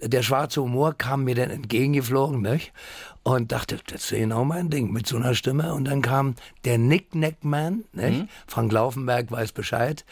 der 0.00 0.22
schwarze 0.22 0.62
Humor 0.62 0.94
kam 0.96 1.24
mir 1.24 1.34
dann 1.34 1.50
entgegengeflogen, 1.50 2.40
nicht? 2.40 2.72
Und 3.24 3.50
dachte, 3.50 3.78
das 3.88 4.04
ist 4.04 4.10
genau 4.10 4.44
mein 4.44 4.70
Ding 4.70 4.92
mit 4.92 5.08
so 5.08 5.16
einer 5.16 5.34
Stimme. 5.34 5.74
Und 5.74 5.86
dann 5.86 6.02
kam 6.02 6.36
der 6.64 6.78
Nick 6.78 7.16
Man, 7.42 7.82
nicht? 7.92 8.26
Frank 8.46 8.70
Laufenberg 8.70 9.32
weiß 9.32 9.50
Bescheid. 9.50 10.04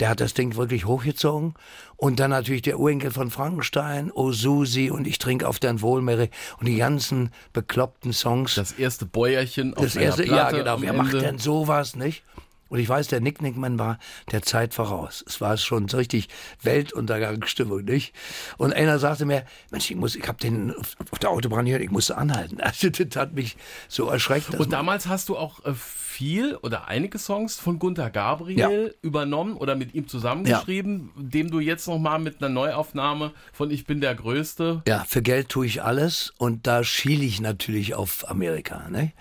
Der 0.00 0.10
hat 0.10 0.20
das 0.20 0.34
Ding 0.34 0.56
wirklich 0.56 0.84
hochgezogen. 0.84 1.54
Und 1.96 2.20
dann 2.20 2.30
natürlich 2.30 2.62
der 2.62 2.78
Urenkel 2.78 3.10
von 3.10 3.30
Frankenstein, 3.30 4.10
Oh 4.12 4.32
Susi 4.32 4.90
und 4.90 5.06
Ich 5.06 5.18
trinke 5.18 5.48
auf 5.48 5.60
dein 5.60 5.80
Wohl, 5.80 6.02
Mary. 6.02 6.28
Und 6.60 6.66
die 6.66 6.76
ganzen 6.76 7.30
bekloppten 7.54 8.12
Songs. 8.12 8.56
Das 8.56 8.72
erste 8.72 9.06
Bäuerchen 9.06 9.72
auf 9.72 9.84
Das 9.84 9.96
erste, 9.96 10.24
Platte 10.24 10.56
ja 10.56 10.62
genau, 10.62 10.82
wer 10.82 10.92
macht 10.92 11.14
denn 11.14 11.38
sowas, 11.38 11.96
nicht? 11.96 12.22
Und 12.68 12.78
ich 12.78 12.88
weiß, 12.88 13.08
der 13.08 13.20
Nick 13.20 13.40
Nickman 13.42 13.78
war 13.78 13.98
der 14.30 14.42
Zeit 14.42 14.74
voraus. 14.74 15.24
Es 15.26 15.40
war 15.40 15.56
schon 15.56 15.88
so 15.88 15.96
richtig 15.96 16.28
Weltuntergangsstimmung, 16.62 17.84
nicht? 17.84 18.14
Und 18.56 18.72
einer 18.72 18.98
sagte 18.98 19.24
mir, 19.24 19.44
Mensch, 19.70 19.90
ich 19.90 19.96
muss, 19.96 20.16
ich 20.16 20.26
habe 20.28 20.38
den 20.38 20.74
auf, 20.76 20.96
der 21.20 21.30
Autobahn 21.30 21.66
hier, 21.66 21.80
ich 21.80 21.90
musste 21.90 22.16
anhalten. 22.16 22.58
Also 22.68 22.90
das 22.90 23.16
hat 23.16 23.32
mich 23.32 23.56
so 23.88 24.08
erschreckt. 24.08 24.54
Und 24.54 24.72
damals 24.72 25.06
hast 25.06 25.30
du 25.30 25.38
auch 25.38 25.64
äh, 25.64 25.72
viel 26.18 26.56
oder 26.56 26.88
einige 26.88 27.16
Songs 27.16 27.60
von 27.60 27.78
Gunther 27.78 28.10
Gabriel 28.10 28.92
übernommen 29.02 29.56
oder 29.56 29.76
mit 29.76 29.94
ihm 29.94 30.08
zusammengeschrieben, 30.08 31.10
dem 31.14 31.48
du 31.48 31.60
jetzt 31.60 31.86
nochmal 31.86 32.18
mit 32.18 32.42
einer 32.42 32.48
Neuaufnahme 32.48 33.30
von 33.52 33.70
Ich 33.70 33.86
bin 33.86 34.00
der 34.00 34.16
Größte. 34.16 34.82
Ja, 34.88 35.04
für 35.06 35.22
Geld 35.22 35.48
tue 35.48 35.66
ich 35.66 35.84
alles 35.84 36.34
und 36.36 36.66
da 36.66 36.82
schiele 36.82 37.24
ich 37.24 37.40
natürlich 37.40 37.94
auf 37.94 38.28
Amerika, 38.28 38.88
ne? 38.90 39.12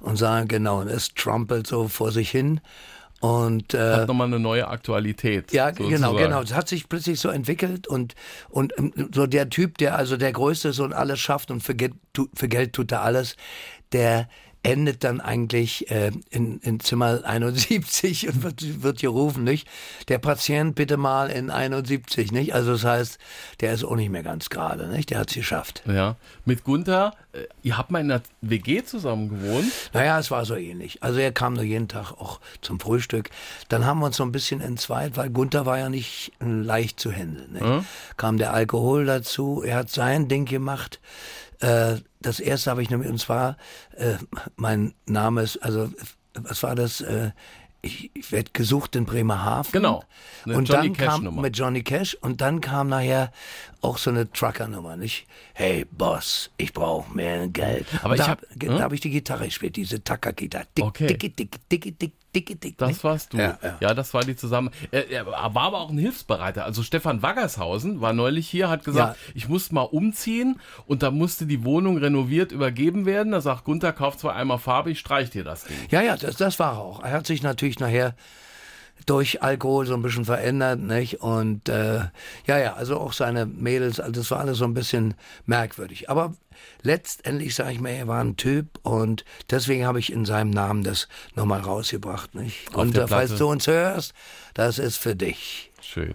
Und 0.00 0.16
sage, 0.16 0.46
genau, 0.46 0.80
es 0.84 1.12
trampelt 1.12 1.66
so 1.66 1.86
vor 1.86 2.12
sich 2.12 2.30
hin. 2.30 2.62
Und 3.20 3.74
äh, 3.74 3.96
Hat 3.96 4.08
nochmal 4.08 4.28
eine 4.28 4.38
neue 4.38 4.68
Aktualität. 4.68 5.52
Ja, 5.52 5.68
sozusagen. 5.68 5.90
genau, 5.90 6.14
genau. 6.14 6.40
Es 6.40 6.54
hat 6.54 6.68
sich 6.68 6.88
plötzlich 6.88 7.20
so 7.20 7.28
entwickelt 7.28 7.86
und, 7.86 8.14
und 8.48 8.72
ähm, 8.78 9.10
so 9.12 9.26
der 9.26 9.50
Typ, 9.50 9.76
der 9.76 9.96
also 9.96 10.16
der 10.16 10.32
Größte 10.32 10.68
ist 10.68 10.78
und 10.78 10.94
alles 10.94 11.20
schafft 11.20 11.50
und 11.50 11.62
für 11.62 11.74
Geld, 11.74 11.92
für 12.32 12.48
Geld 12.48 12.72
tut 12.72 12.90
er 12.90 13.02
alles, 13.02 13.36
der 13.92 14.28
endet 14.62 15.04
dann 15.04 15.20
eigentlich 15.20 15.90
äh, 15.90 16.10
in, 16.30 16.58
in 16.60 16.80
Zimmer 16.80 17.24
71 17.24 18.28
und 18.28 18.42
wird, 18.42 18.82
wird 18.82 19.00
gerufen, 19.00 19.44
nicht? 19.44 19.68
Der 20.08 20.18
Patient 20.18 20.74
bitte 20.74 20.96
mal 20.96 21.30
in 21.30 21.50
71, 21.50 22.32
nicht? 22.32 22.54
Also 22.54 22.72
das 22.72 22.84
heißt, 22.84 23.18
der 23.60 23.72
ist 23.72 23.84
auch 23.84 23.96
nicht 23.96 24.10
mehr 24.10 24.22
ganz 24.22 24.50
gerade, 24.50 24.88
nicht? 24.88 25.10
Der 25.10 25.20
hat 25.20 25.28
es 25.28 25.34
geschafft. 25.34 25.82
Ja, 25.86 26.16
mit 26.44 26.64
Gunther, 26.64 27.14
äh, 27.32 27.44
ihr 27.62 27.78
habt 27.78 27.90
mal 27.90 28.00
in 28.00 28.10
einer 28.10 28.22
WG 28.40 28.82
zusammen 28.84 29.28
gewohnt. 29.28 29.70
Naja, 29.92 30.18
es 30.18 30.30
war 30.30 30.44
so 30.44 30.56
ähnlich. 30.56 31.02
Also 31.02 31.20
er 31.20 31.32
kam 31.32 31.54
nur 31.54 31.62
jeden 31.62 31.88
Tag 31.88 32.12
auch 32.12 32.40
zum 32.60 32.80
Frühstück. 32.80 33.30
Dann 33.68 33.86
haben 33.86 34.00
wir 34.00 34.06
uns 34.06 34.16
so 34.16 34.24
ein 34.24 34.32
bisschen 34.32 34.60
entzweit, 34.60 35.16
weil 35.16 35.30
Gunther 35.30 35.66
war 35.66 35.78
ja 35.78 35.88
nicht 35.88 36.32
äh, 36.40 36.46
leicht 36.46 36.98
zu 36.98 37.12
handeln. 37.12 37.52
Ne? 37.52 37.84
Kam 38.16 38.38
der 38.38 38.52
Alkohol 38.52 39.06
dazu, 39.06 39.62
er 39.64 39.76
hat 39.76 39.90
sein 39.90 40.28
Ding 40.28 40.46
gemacht. 40.46 41.00
Äh, 41.60 41.96
das 42.20 42.40
erste 42.40 42.70
habe 42.70 42.82
ich 42.82 42.90
nämlich, 42.90 43.10
und 43.10 43.18
zwar, 43.18 43.56
äh, 43.96 44.14
mein 44.56 44.94
Name 45.06 45.42
ist, 45.42 45.56
also, 45.58 45.90
was 46.34 46.62
war 46.62 46.74
das? 46.74 47.00
Äh, 47.00 47.30
ich, 47.80 48.10
ich 48.14 48.32
werde 48.32 48.50
gesucht 48.52 48.96
in 48.96 49.04
Bremerhaven. 49.04 49.70
Genau, 49.70 50.02
eine 50.44 50.56
und 50.56 50.68
Johnny 50.68 50.88
dann 50.88 50.96
Cash 50.96 51.06
kam 51.06 51.24
Nummer. 51.24 51.42
mit 51.42 51.56
Johnny 51.56 51.82
Cash 51.84 52.14
und 52.20 52.40
dann 52.40 52.60
kam 52.60 52.88
nachher 52.88 53.30
auch 53.82 53.98
so 53.98 54.10
eine 54.10 54.30
Trucker-Nummer, 54.32 54.96
nicht? 54.96 55.26
Hey 55.54 55.84
Boss, 55.84 56.50
ich 56.56 56.72
brauche 56.72 57.12
mehr 57.14 57.46
Geld. 57.46 57.86
Aber 58.02 58.14
ich 58.14 58.20
da 58.20 58.28
hab- 58.30 58.42
ge- 58.56 58.68
hm? 58.68 58.78
da 58.78 58.82
habe 58.82 58.96
ich 58.96 59.00
die 59.00 59.10
Gitarre 59.10 59.44
gespielt, 59.44 59.76
diese 59.76 60.02
Tacker-Gitarre. 60.02 60.66
Dick, 60.76 60.84
Okay. 60.84 61.06
dicke, 61.06 61.30
dick, 61.30 61.68
dicke, 61.70 61.92
dick, 61.92 62.12
dicke, 62.38 62.56
dick. 62.56 62.78
Das 62.78 62.88
nicht? 62.88 63.04
warst 63.04 63.32
du. 63.32 63.38
Ja, 63.38 63.58
Ja, 63.62 63.76
ja. 63.80 63.94
das 63.94 64.14
war 64.14 64.22
die 64.22 64.36
zusammen. 64.36 64.70
Er, 64.90 65.10
er 65.10 65.26
war 65.26 65.36
aber 65.38 65.80
auch 65.80 65.90
ein 65.90 65.98
Hilfsbereiter. 65.98 66.64
Also 66.64 66.82
Stefan 66.82 67.22
Waggershausen 67.22 68.00
war 68.00 68.12
neulich 68.12 68.48
hier, 68.48 68.68
hat 68.68 68.84
gesagt, 68.84 69.16
Ja. 69.16 69.32
ich 69.34 69.48
muss 69.48 69.72
mal 69.72 69.82
umziehen 69.82 70.60
und 70.86 71.02
da 71.02 71.10
musste 71.10 71.46
die 71.46 71.64
Wohnung 71.64 71.98
renoviert 71.98 72.52
übergeben 72.52 73.06
werden. 73.06 73.32
Da 73.32 73.40
sagt 73.40 73.64
Gunther, 73.64 73.92
kauf 73.92 74.16
zwar 74.16 74.34
einmal 74.34 74.58
Farbe, 74.58 74.90
ich 74.90 74.98
streich 75.00 75.30
dir 75.30 75.44
das 75.44 75.64
Ding. 75.64 75.76
Ja, 75.90 76.00
ja, 76.02 76.16
das, 76.16 76.36
das 76.36 76.58
war 76.58 76.72
er 76.74 76.78
auch. 76.78 77.02
Er 77.02 77.12
hat 77.12 77.26
sich 77.26 77.42
natürlich 77.42 77.78
nachher 77.78 78.14
durch 79.06 79.42
Alkohol 79.42 79.86
so 79.86 79.94
ein 79.94 80.02
bisschen 80.02 80.24
verändert, 80.24 80.80
nicht? 80.80 81.20
Und 81.20 81.68
äh, 81.68 82.00
ja, 82.46 82.58
ja, 82.58 82.74
also 82.74 82.98
auch 82.98 83.12
seine 83.12 83.46
Mädels, 83.46 84.00
also 84.00 84.12
das 84.20 84.30
war 84.30 84.40
alles 84.40 84.58
so 84.58 84.64
ein 84.64 84.74
bisschen 84.74 85.14
merkwürdig. 85.46 86.10
Aber 86.10 86.34
letztendlich 86.82 87.54
sage 87.54 87.72
ich 87.72 87.80
mir, 87.80 87.90
er 87.92 88.08
war 88.08 88.22
ein 88.22 88.36
Typ 88.36 88.66
und 88.82 89.24
deswegen 89.50 89.86
habe 89.86 89.98
ich 89.98 90.12
in 90.12 90.24
seinem 90.24 90.50
Namen 90.50 90.84
das 90.84 91.08
nochmal 91.34 91.60
rausgebracht, 91.60 92.34
nicht? 92.34 92.68
Auf 92.74 92.82
und 92.82 92.96
äh, 92.96 93.06
falls 93.08 93.36
du 93.36 93.48
uns 93.48 93.66
hörst, 93.66 94.12
das 94.54 94.78
ist 94.78 94.96
für 94.98 95.16
dich. 95.16 95.70
Schön. 95.80 96.14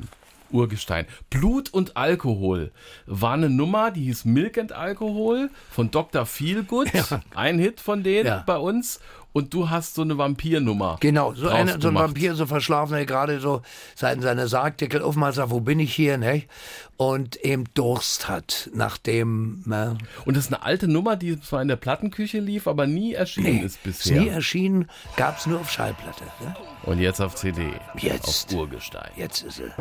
Urgestein. 0.51 1.07
Blut 1.31 1.73
und 1.73 1.97
Alkohol 1.97 2.71
war 3.07 3.33
eine 3.33 3.49
Nummer, 3.49 3.89
die 3.89 4.03
hieß 4.03 4.25
Milk 4.25 4.59
and 4.59 4.71
Alkohol 4.71 5.49
von 5.71 5.89
Dr. 5.89 6.27
Feelgood. 6.27 6.89
Ein 7.33 7.57
Hit 7.57 7.79
von 7.81 8.03
denen 8.03 8.27
Ja. 8.27 8.43
bei 8.45 8.57
uns. 8.57 8.99
Und 9.33 9.51
du 9.53 9.69
hast 9.71 9.95
so 9.95 10.03
eine 10.03 10.17
Vampirnummer. 10.17 10.97
Genau, 10.99 11.33
so, 11.33 11.49
eine, 11.49 11.81
so 11.81 11.87
ein. 11.87 11.95
Vampir, 11.95 12.35
so 12.35 12.45
verschlafen, 12.45 12.93
der 12.93 13.05
gerade 13.07 13.39
so 13.39 13.63
seinen 13.95 14.21
seine 14.21 14.47
Sargdeckel 14.47 15.01
aufmacht, 15.01 15.33
sagt, 15.33 15.49
wo 15.49 15.59
bin 15.59 15.79
ich 15.79 15.93
hier, 15.93 16.17
ne? 16.19 16.43
Und 16.97 17.37
eben 17.37 17.63
Durst 17.73 18.29
hat, 18.29 18.69
nachdem, 18.75 19.63
ne? 19.65 19.97
Und 20.25 20.37
das 20.37 20.45
ist 20.45 20.53
eine 20.53 20.61
alte 20.63 20.87
Nummer, 20.87 21.15
die 21.15 21.41
zwar 21.41 21.63
in 21.63 21.67
der 21.67 21.77
Plattenküche 21.77 22.39
lief, 22.39 22.67
aber 22.67 22.85
nie 22.85 23.13
erschienen 23.13 23.63
ist 23.63 23.77
Ist 23.77 23.83
bisher. 23.83 24.21
nie 24.21 24.27
erschienen, 24.27 24.87
gab's 25.17 25.47
nur 25.47 25.59
auf 25.61 25.71
Schallplatte. 25.71 26.23
Ne? 26.39 26.55
Und 26.83 26.99
jetzt 26.99 27.19
auf 27.19 27.33
CD. 27.33 27.71
Jetzt. 27.97 28.53
Auf 28.53 28.59
Urgestein. 28.59 29.09
Jetzt 29.17 29.41
ist 29.41 29.59
er. 29.61 29.73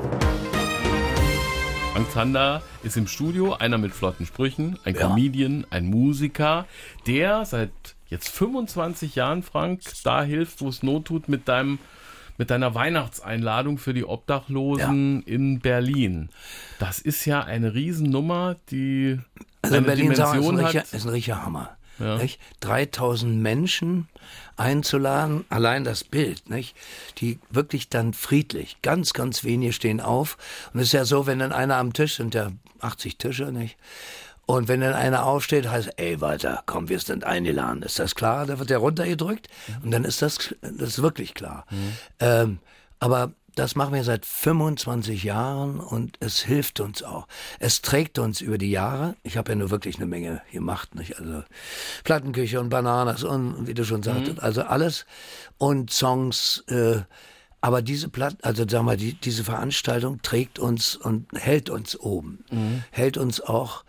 Frank 1.93 2.11
Zander 2.11 2.63
ist 2.83 2.97
im 2.97 3.07
Studio, 3.07 3.53
einer 3.53 3.77
mit 3.77 3.93
flotten 3.93 4.25
Sprüchen, 4.25 4.79
ein 4.85 4.95
Ja. 4.95 5.09
Comedian, 5.09 5.67
ein 5.69 5.85
Musiker, 5.85 6.65
der 7.07 7.45
seit 7.45 7.71
jetzt 8.13 8.29
25 8.29 9.17
Jahren, 9.17 9.43
Frank, 9.43 9.81
da 10.05 10.23
hilft, 10.23 10.61
wo 10.61 10.69
es 10.69 10.83
Not 10.83 11.07
tut, 11.07 11.29
mit 11.29 11.49
deinem 11.49 11.79
mit 12.39 12.51
deiner 12.51 12.75
Weihnachtseinladung 12.75 13.77
für 13.77 13.93
die 13.93 14.05
Obdachlosen 14.05 15.23
in 15.25 15.61
Berlin. 15.61 16.31
Das 16.79 16.99
ist 16.99 17.27
ja 17.27 17.43
eine 17.43 17.75
Riesennummer, 17.75 18.57
die 18.71 19.21
Also 19.61 19.77
in 19.77 19.85
Berlin 19.85 20.15
sagen 20.15 20.33
wir, 20.33 20.41
ist, 20.41 20.49
Dimension 20.49 20.59
ein 20.59 20.65
richtiger, 20.65 20.97
ist 20.97 21.05
ein 21.05 21.11
richtiger 21.11 21.45
Hammer. 21.45 21.77
Ja. 21.99 22.17
Nicht? 22.17 22.41
3000 22.61 23.41
Menschen 23.41 24.09
einzuladen, 24.57 25.45
allein 25.51 25.85
das 25.85 26.05
Bild, 26.05 26.49
nicht? 26.49 26.75
die 27.19 27.39
wirklich 27.51 27.91
dann 27.91 28.15
friedlich, 28.15 28.79
ganz, 28.83 29.13
ganz 29.13 29.45
wenige 29.45 29.75
stehen 29.75 30.01
auf. 30.01 30.39
Und 30.73 30.81
es 30.81 30.87
ist 30.87 30.93
ja 30.93 31.05
so, 31.05 31.27
wenn 31.27 31.39
dann 31.39 31.53
einer 31.53 31.77
am 31.77 31.93
Tisch, 31.93 32.17
sind 32.17 32.35
ja 32.35 32.51
80 32.81 33.19
Tische, 33.19 33.53
nicht? 33.53 33.77
Und 34.47 34.69
wenn 34.69 34.81
dann 34.81 34.95
einer 34.95 35.25
aufsteht, 35.25 35.69
heißt, 35.69 35.91
ey, 35.97 36.21
weiter, 36.21 36.63
komm, 36.67 36.89
wir 36.89 36.99
sind 36.99 37.25
eingeladen. 37.25 37.83
Ist 37.83 37.99
das 37.99 38.15
klar? 38.15 38.47
Da 38.47 38.59
wird 38.59 38.71
der 38.71 38.79
runtergedrückt 38.79 39.49
und 39.83 39.93
dann 39.93 40.05
ist 40.05 40.21
das, 40.21 40.55
das 40.61 40.89
ist 40.89 41.03
wirklich 41.03 41.35
klar. 41.35 41.65
Ähm, 42.19 42.59
aber 42.99 43.33
das 43.55 43.77
machen 43.77 43.95
wir 43.95 44.03
seit 44.05 44.25
25 44.25 45.25
Jahren 45.25 45.79
und 45.79 46.17
es 46.21 46.41
hilft 46.41 46.81
uns 46.81 47.03
auch. 47.03 47.27
Es 47.59 47.83
trägt 47.83 48.19
uns 48.19 48.41
über 48.41 48.57
die 48.57 48.71
Jahre. 48.71 49.15
Ich 49.23 49.37
habe 49.37 49.53
ja 49.53 49.57
nur 49.57 49.71
wirklich 49.71 49.97
eine 49.97 50.07
Menge 50.07 50.41
gemacht, 50.51 50.95
nicht? 50.95 51.19
Also 51.19 51.45
Plattenküche 52.05 52.61
und 52.61 52.71
Bananas 52.71 53.25
und 53.25 53.67
wie 53.67 53.75
du 53.75 53.85
schon 53.85 54.03
sagtest, 54.03 54.43
also 54.43 54.63
alles 54.63 55.05
und 55.59 55.91
Songs. 55.91 56.65
Äh, 56.69 57.03
aber 57.61 57.83
diese 57.83 58.09
Platte, 58.09 58.39
also 58.43 58.65
sag 58.69 58.83
mal, 58.83 58.97
die, 58.97 59.15
diese 59.15 59.45
Veranstaltung 59.45 60.21
trägt 60.23 60.59
uns 60.59 60.97
und 60.97 61.27
hält 61.35 61.71
uns 61.71 61.99
oben, 61.99 62.45
hält 62.91 63.17
uns 63.19 63.41
auch 63.41 63.85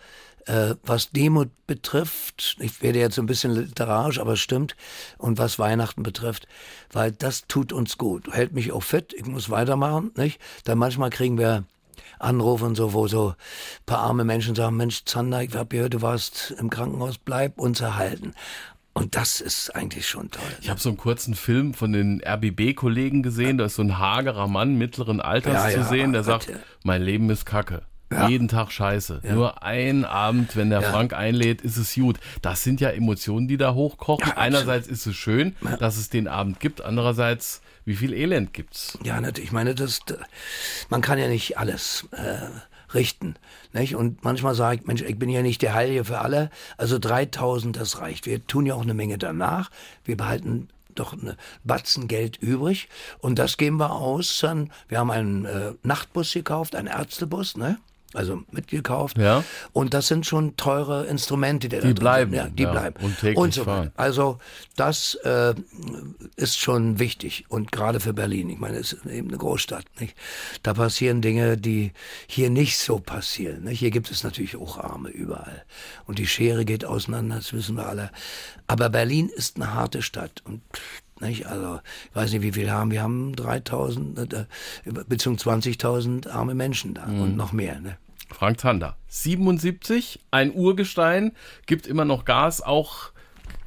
äh, 0.45 0.75
was 0.83 1.11
Demut 1.11 1.49
betrifft, 1.67 2.57
ich 2.59 2.81
werde 2.81 2.99
jetzt 2.99 3.19
ein 3.19 3.25
bisschen 3.25 3.51
literarisch, 3.51 4.19
aber 4.19 4.33
es 4.33 4.39
stimmt, 4.39 4.75
und 5.17 5.37
was 5.37 5.59
Weihnachten 5.59 6.03
betrifft, 6.03 6.47
weil 6.91 7.11
das 7.11 7.47
tut 7.47 7.73
uns 7.73 7.97
gut, 7.97 8.31
hält 8.33 8.53
mich 8.53 8.71
auch 8.71 8.83
fit, 8.83 9.13
ich 9.17 9.25
muss 9.25 9.49
weitermachen, 9.49 10.11
nicht? 10.15 10.39
Dann 10.65 10.77
manchmal 10.77 11.09
kriegen 11.09 11.37
wir 11.37 11.63
Anrufe 12.19 12.65
und 12.65 12.75
so, 12.75 12.93
wo 12.93 13.07
so 13.07 13.29
ein 13.29 13.35
paar 13.85 13.99
arme 13.99 14.23
Menschen 14.23 14.55
sagen, 14.55 14.77
Mensch, 14.77 15.03
Zander, 15.05 15.43
ich 15.43 15.53
hab 15.55 15.69
gehört, 15.69 15.93
du 15.93 16.01
warst 16.01 16.53
im 16.57 16.69
Krankenhaus, 16.69 17.17
bleib 17.17 17.59
uns 17.59 17.81
erhalten. 17.81 18.33
Und 18.93 19.15
das 19.15 19.41
ist 19.41 19.75
eigentlich 19.75 20.07
schon 20.07 20.29
toll. 20.29 20.43
Ich 20.61 20.69
habe 20.69 20.79
so 20.79 20.89
einen 20.89 20.99
kurzen 20.99 21.33
Film 21.33 21.73
von 21.73 21.93
den 21.93 22.21
RBB-Kollegen 22.23 23.23
gesehen, 23.23 23.57
da 23.57 23.65
ist 23.65 23.75
so 23.75 23.81
ein 23.81 23.97
hagerer 23.97 24.47
Mann 24.47 24.75
mittleren 24.75 25.19
Alters 25.19 25.53
Ja, 25.53 25.69
zu 25.69 25.77
ja, 25.79 25.83
sehen, 25.85 26.13
der 26.13 26.21
Gott, 26.21 26.43
sagt, 26.43 26.49
ja. 26.49 26.61
mein 26.83 27.01
Leben 27.01 27.29
ist 27.31 27.45
Kacke. 27.45 27.81
Ja. 28.13 28.27
Jeden 28.27 28.47
Tag 28.47 28.71
scheiße. 28.71 29.21
Nur 29.23 29.63
ein 29.63 30.05
Abend, 30.05 30.55
wenn 30.55 30.69
der 30.69 30.81
Ja. 30.81 30.91
Frank 30.91 31.13
einlädt, 31.13 31.61
ist 31.61 31.77
es 31.77 31.95
gut. 31.95 32.19
Das 32.41 32.63
sind 32.63 32.81
ja 32.81 32.89
Emotionen, 32.89 33.47
die 33.47 33.57
da 33.57 33.73
hochkochen. 33.73 34.27
Ja. 34.27 34.37
Einerseits 34.37 34.87
ist 34.87 35.05
es 35.05 35.15
schön, 35.15 35.55
dass 35.79 35.97
es 35.97 36.09
den 36.09 36.27
Abend 36.27 36.59
gibt. 36.59 36.81
Andererseits, 36.81 37.61
wie 37.85 37.95
viel 37.95 38.13
Elend 38.13 38.53
gibt's? 38.53 38.97
Ja, 39.03 39.19
natürlich. 39.19 39.49
Ich 39.49 39.51
meine, 39.51 39.75
das, 39.75 39.99
man 40.89 41.01
kann 41.01 41.17
ja 41.19 41.27
nicht 41.27 41.57
alles 41.57 42.07
äh, 42.11 42.93
richten. 42.93 43.35
Nicht? 43.73 43.95
Und 43.95 44.23
manchmal 44.23 44.55
sage 44.55 44.79
ich, 44.81 44.87
Mensch, 44.87 45.01
ich 45.01 45.17
bin 45.17 45.29
ja 45.29 45.41
nicht 45.41 45.61
der 45.61 45.73
Heilige 45.73 46.05
für 46.05 46.19
alle. 46.19 46.49
Also 46.77 46.99
3000, 46.99 47.75
das 47.75 47.99
reicht. 47.99 48.25
Wir 48.25 48.45
tun 48.45 48.65
ja 48.65 48.75
auch 48.75 48.83
eine 48.83 48.93
Menge 48.93 49.17
danach. 49.17 49.71
Wir 50.05 50.15
behalten 50.17 50.69
doch 50.95 51.13
eine 51.13 51.37
Batzen 51.63 52.07
Geld 52.07 52.37
übrig. 52.37 52.87
Und 53.19 53.39
das 53.39 53.57
geben 53.57 53.77
wir 53.77 53.91
aus. 53.93 54.37
Dann, 54.41 54.71
wir 54.87 54.99
haben 54.99 55.09
einen 55.11 55.45
äh, 55.45 55.71
Nachtbus 55.81 56.33
gekauft, 56.33 56.75
einen 56.75 56.87
Ärztebus, 56.87 57.57
ne? 57.57 57.79
Also 58.13 58.43
mitgekauft. 58.51 59.17
Ja. 59.17 59.43
Und 59.71 59.93
das 59.95 60.07
sind 60.07 60.25
schon 60.25 60.55
teure 60.55 61.05
Instrumente, 61.05 61.67
die, 61.69 61.79
da 61.79 61.87
Die 61.87 61.93
bleiben, 61.93 62.31
Sind. 62.31 62.39
Ja, 62.43 62.49
die 62.49 62.63
ja, 62.63 62.71
bleiben. 62.71 63.03
und 63.03 63.19
täglich 63.19 63.55
so 63.55 63.63
fahren. 63.63 63.85
weiter. 63.87 63.91
Also 63.95 64.37
das 64.75 65.15
äh, 65.23 65.55
ist 66.35 66.59
schon 66.59 66.99
wichtig 66.99 67.45
und 67.49 67.71
gerade 67.71 67.99
für 67.99 68.13
Berlin. 68.13 68.49
Ich 68.51 68.59
meine, 68.59 68.77
es 68.77 68.93
ist 68.93 69.05
eben 69.05 69.29
eine 69.29 69.37
Großstadt. 69.37 69.85
Nicht? 69.99 70.15
Da 70.61 70.73
passieren 70.75 71.21
Dinge, 71.21 71.57
die 71.57 71.91
hier 72.27 72.49
nicht 72.49 72.77
so 72.77 72.99
passieren. 72.99 73.63
Nicht? 73.63 73.79
Hier 73.79 73.91
gibt 73.91 74.11
es 74.11 74.23
natürlich 74.23 74.55
auch 74.57 74.77
Arme 74.77 75.09
überall 75.09 75.63
und 76.05 76.19
die 76.19 76.27
Schere 76.27 76.65
geht 76.65 76.85
auseinander. 76.85 77.37
Das 77.37 77.51
wissen 77.53 77.75
wir 77.75 77.87
alle. 77.87 78.11
Aber 78.67 78.89
Berlin 78.89 79.29
ist 79.29 79.55
eine 79.55 79.73
harte 79.73 80.01
Stadt 80.01 80.41
und 80.45 80.61
nicht? 81.19 81.45
Also, 81.47 81.79
ich 82.09 82.15
weiß 82.15 82.31
nicht, 82.33 82.41
wie 82.41 82.51
viel 82.51 82.69
haben 82.71 82.91
wir. 82.91 83.01
haben 83.01 83.35
3000 83.35 84.33
äh, 84.33 84.45
beziehungsweise 85.07 85.69
20.000 85.69 86.29
arme 86.29 86.53
Menschen 86.53 86.95
da 86.95 87.05
Mhm. 87.05 87.21
und 87.21 87.37
noch 87.37 87.51
mehr. 87.53 87.79
Ne? 87.79 87.97
Frank 88.33 88.59
Zander, 88.59 88.97
77, 89.07 90.19
ein 90.31 90.53
Urgestein, 90.53 91.33
gibt 91.65 91.87
immer 91.87 92.05
noch 92.05 92.25
Gas, 92.25 92.61
auch 92.61 93.11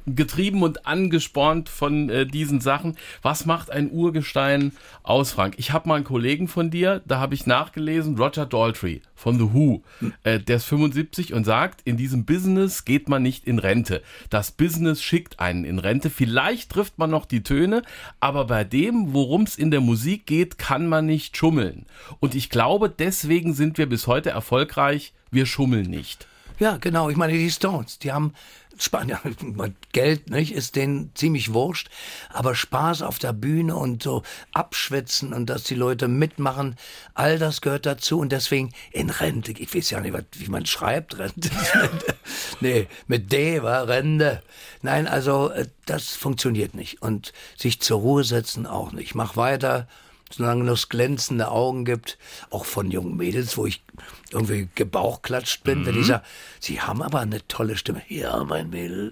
getrieben 0.07 0.63
und 0.63 0.85
angespornt 0.85 1.69
von 1.69 2.09
äh, 2.09 2.25
diesen 2.25 2.61
Sachen. 2.61 2.97
Was 3.21 3.45
macht 3.45 3.71
ein 3.71 3.91
Urgestein 3.91 4.71
aus, 5.03 5.31
Frank? 5.31 5.55
Ich 5.57 5.71
habe 5.71 5.89
mal 5.89 5.95
einen 5.95 6.03
Kollegen 6.03 6.47
von 6.47 6.71
dir, 6.71 7.01
da 7.05 7.19
habe 7.19 7.35
ich 7.35 7.45
nachgelesen, 7.45 8.17
Roger 8.17 8.45
Daltrey 8.45 9.01
von 9.15 9.37
The 9.37 9.53
Who. 9.53 9.83
Äh, 10.23 10.39
der 10.39 10.57
ist 10.57 10.65
75 10.65 11.33
und 11.33 11.43
sagt, 11.43 11.81
in 11.83 11.97
diesem 11.97 12.25
Business 12.25 12.85
geht 12.85 13.09
man 13.09 13.23
nicht 13.23 13.45
in 13.45 13.59
Rente. 13.59 14.01
Das 14.29 14.51
Business 14.51 15.01
schickt 15.01 15.39
einen 15.39 15.65
in 15.65 15.79
Rente. 15.79 16.09
Vielleicht 16.09 16.71
trifft 16.71 16.97
man 16.97 17.09
noch 17.09 17.25
die 17.25 17.43
Töne, 17.43 17.81
aber 18.19 18.45
bei 18.45 18.63
dem, 18.63 19.13
worum 19.13 19.43
es 19.43 19.57
in 19.57 19.71
der 19.71 19.81
Musik 19.81 20.25
geht, 20.25 20.57
kann 20.57 20.87
man 20.87 21.05
nicht 21.05 21.35
schummeln. 21.35 21.85
Und 22.19 22.35
ich 22.35 22.49
glaube, 22.49 22.89
deswegen 22.89 23.53
sind 23.53 23.77
wir 23.77 23.87
bis 23.87 24.07
heute 24.07 24.29
erfolgreich. 24.29 25.13
Wir 25.31 25.45
schummeln 25.45 25.89
nicht. 25.89 26.27
Ja, 26.59 26.77
genau. 26.77 27.09
Ich 27.09 27.17
meine, 27.17 27.33
die 27.33 27.51
Stones, 27.51 27.99
die 27.99 28.11
haben 28.11 28.33
ja, 29.07 29.19
Geld, 29.91 30.29
nicht, 30.29 30.53
ist 30.53 30.75
denen 30.75 31.11
ziemlich 31.15 31.53
wurscht, 31.53 31.89
aber 32.29 32.55
Spaß 32.55 33.01
auf 33.01 33.19
der 33.19 33.33
Bühne 33.33 33.75
und 33.75 34.03
so 34.03 34.23
abschwitzen 34.53 35.33
und 35.33 35.47
dass 35.47 35.63
die 35.63 35.75
Leute 35.75 36.07
mitmachen, 36.07 36.75
all 37.13 37.39
das 37.39 37.61
gehört 37.61 37.85
dazu 37.85 38.19
und 38.19 38.31
deswegen 38.31 38.71
in 38.91 39.09
Rente. 39.09 39.51
Ich 39.53 39.73
weiß 39.73 39.89
ja 39.89 39.99
nicht, 39.99 40.15
wie 40.33 40.49
man 40.49 40.65
schreibt, 40.65 41.17
Rente. 41.17 41.49
nee, 42.59 42.87
mit 43.07 43.31
D 43.31 43.63
war 43.63 43.87
Rente. 43.87 44.43
Nein, 44.81 45.07
also 45.07 45.49
äh, 45.49 45.67
das 45.85 46.15
funktioniert 46.15 46.75
nicht 46.75 47.01
und 47.01 47.33
sich 47.57 47.81
zur 47.81 47.99
Ruhe 47.99 48.23
setzen 48.23 48.67
auch 48.67 48.91
nicht. 48.91 49.15
Mach 49.15 49.37
weiter. 49.37 49.87
Solange 50.31 50.69
es 50.71 50.89
glänzende 50.89 51.49
Augen 51.49 51.85
gibt, 51.85 52.17
auch 52.49 52.65
von 52.65 52.91
jungen 52.91 53.17
Mädels, 53.17 53.57
wo 53.57 53.65
ich 53.65 53.83
irgendwie 54.31 54.69
gebauchklatscht 54.75 55.63
bin, 55.63 55.81
mhm. 55.81 55.85
wenn 55.85 55.95
die 55.95 56.03
sagen, 56.03 56.23
sie 56.59 56.81
haben 56.81 57.01
aber 57.01 57.19
eine 57.19 57.45
tolle 57.47 57.77
Stimme. 57.77 58.01
Ja, 58.07 58.43
mein 58.43 58.69
Mädel. 58.69 59.11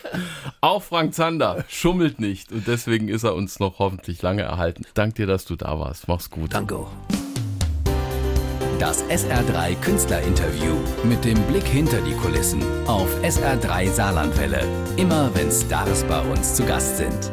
auch 0.60 0.82
Frank 0.82 1.14
Zander 1.14 1.64
schummelt 1.68 2.20
nicht 2.20 2.52
und 2.52 2.66
deswegen 2.66 3.08
ist 3.08 3.24
er 3.24 3.34
uns 3.34 3.58
noch 3.58 3.78
hoffentlich 3.78 4.22
lange 4.22 4.42
erhalten. 4.42 4.84
Dank 4.94 5.14
dir, 5.16 5.26
dass 5.26 5.44
du 5.44 5.56
da 5.56 5.78
warst. 5.78 6.08
Mach's 6.08 6.30
gut. 6.30 6.54
Danke 6.54 6.76
auch. 6.76 6.90
Das 8.78 9.02
SR3 9.04 9.74
Künstlerinterview 9.76 10.74
mit 11.04 11.24
dem 11.24 11.40
Blick 11.44 11.64
hinter 11.64 12.00
die 12.02 12.12
Kulissen 12.12 12.62
auf 12.86 13.08
SR3 13.22 13.90
Saarlandwelle. 13.90 14.66
Immer 14.98 15.30
wenn 15.34 15.50
Stars 15.50 16.04
bei 16.04 16.20
uns 16.20 16.54
zu 16.54 16.64
Gast 16.64 16.98
sind. 16.98 17.32